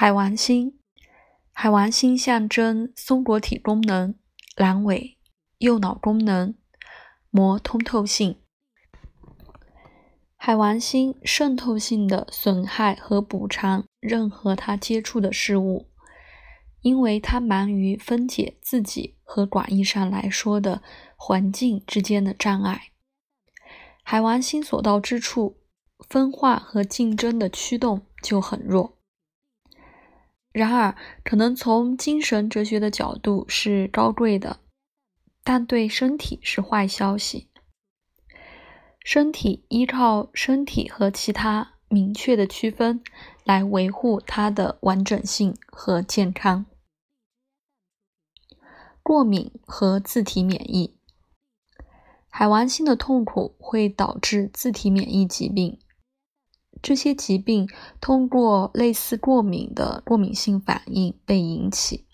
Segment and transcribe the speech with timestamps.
[0.00, 0.78] 海王星，
[1.52, 4.14] 海王星象征松果体功能、
[4.56, 5.18] 阑尾、
[5.58, 6.54] 右脑功能、
[7.28, 8.40] 膜通透性。
[10.38, 15.90] 海王星渗透性的损害和补偿任何它接触的事物，
[16.80, 20.82] 因为它忙于分解自己和广义上来说的
[21.14, 22.92] 环境之间的障碍。
[24.02, 25.58] 海王星所到之处，
[26.08, 28.96] 分化和竞争的驱动就很弱。
[30.52, 34.58] 然而，可能从精神哲学的角度是高贵的，
[35.44, 37.48] 但对身体是坏消息。
[39.04, 43.02] 身体依靠身体和其他明确的区分
[43.44, 46.66] 来维护它的完整性和健康。
[49.02, 50.98] 过敏和自体免疫，
[52.28, 55.78] 海王星的痛苦会导致自体免疫疾病。
[56.82, 57.68] 这些疾病
[58.00, 62.06] 通过类似过敏的过敏性反应被引起。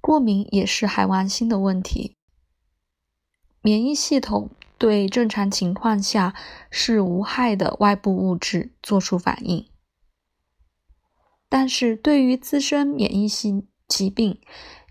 [0.00, 2.16] 过敏也是海王星的问题。
[3.60, 4.50] 免疫系统。
[4.78, 6.34] 对正常情况下
[6.68, 9.70] 是无害的外部物质做出反应，
[11.48, 14.40] 但是对于自身免疫性疾病，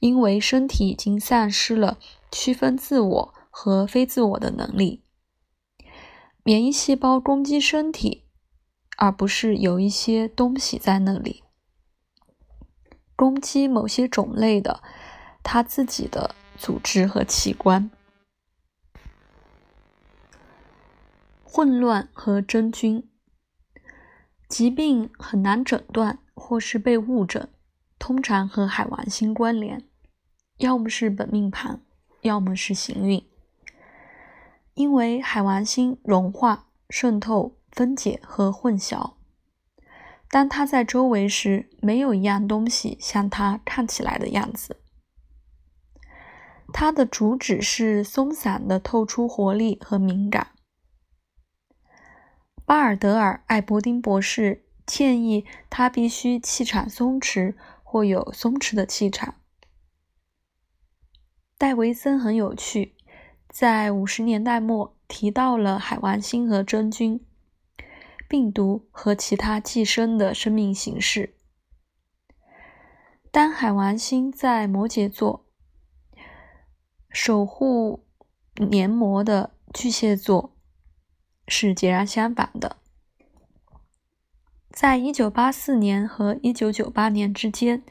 [0.00, 1.98] 因为身体已经丧失了
[2.30, 5.02] 区分自我和非自我的能力，
[6.48, 8.24] 免疫细胞攻击身体，
[8.96, 11.44] 而不是有一些东西在那里
[13.14, 14.82] 攻击某些种类的
[15.42, 17.90] 他自己的组织和器官。
[21.44, 23.06] 混乱和真菌，
[24.48, 27.50] 疾病很难诊断或是被误诊，
[27.98, 29.86] 通常和海王星关联，
[30.56, 31.82] 要么是本命盘，
[32.22, 33.22] 要么是行运。
[34.78, 39.14] 因为海王星融化、渗透、分解和混淆，
[40.30, 44.76] 当它在周围时，没有一样东西像它看起来的样子。
[46.72, 50.52] 它的主旨是松散的，透出活力和敏感。
[52.64, 59.34] 巴尔德尔·艾伯丁博士建议他必须气场松弛或有松弛的气场。
[61.56, 62.94] 戴维森很有趣，
[63.48, 67.20] 在五十年代末提到了海王星和真菌、
[68.28, 71.34] 病毒和其他寄生的生命形式。
[73.30, 75.44] 当海王星在摩羯座，
[77.10, 78.04] 守护
[78.56, 80.54] 黏膜的巨蟹座。
[81.50, 82.76] 是截然相反的。
[84.70, 87.82] 在一九八四年和一九九八年之间，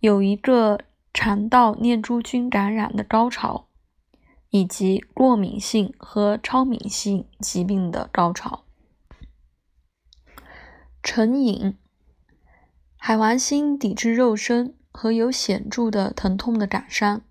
[0.00, 0.80] 有一个
[1.14, 3.68] 肠道念珠菌感染的高潮，
[4.50, 8.64] 以及过敏性和超敏性疾病的高潮。
[11.02, 11.76] 成瘾，
[12.96, 17.22] 海王星抵制肉身和有显著的疼痛的感伤，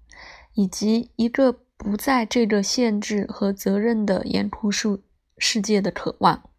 [0.53, 5.03] 以及一个不在这个限制和责任的严酷数。
[5.41, 6.49] 世界的渴望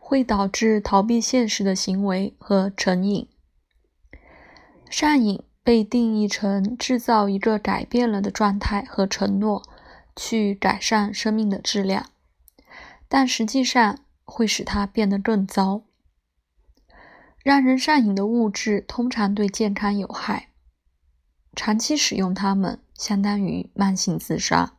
[0.00, 3.28] 会导致逃避现实的行为和成瘾。
[4.90, 9.62] 上瘾被定义成制造一个改变了的状态和承诺，
[10.16, 12.06] 去改善生命的质量，
[13.06, 15.82] 但实际上会使它变得更糟。
[17.44, 20.48] 让人上瘾的物质通常对健康有害，
[21.54, 24.72] 长期使用它们相当于慢性自杀。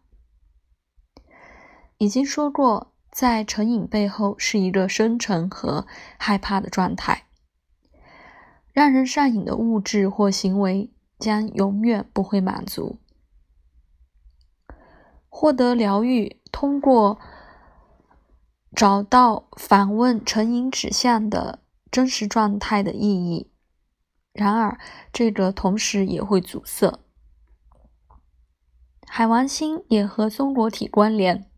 [2.00, 5.86] 已经说过，在成瘾背后是一个深沉和
[6.18, 7.26] 害怕的状态。
[8.80, 12.98] 让人上瘾的物质或行为将永远不会满足。
[15.28, 17.20] 获得疗愈，通过
[18.74, 21.60] 找到反问成瘾指向的
[21.92, 23.52] 真实状态的意义。
[24.32, 24.80] 然而，
[25.12, 27.00] 这个同时也会阻塞。
[29.06, 31.52] 海王星也和松果体关联。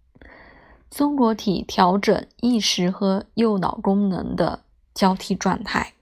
[0.89, 4.63] 松果体调整意识和右脑功能的
[4.95, 5.93] 交替状态。